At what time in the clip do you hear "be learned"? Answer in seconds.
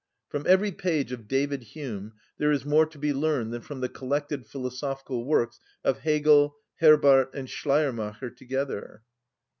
2.97-3.53